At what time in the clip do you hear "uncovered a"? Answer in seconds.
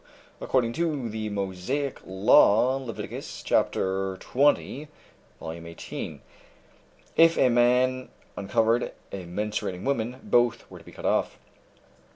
8.35-9.25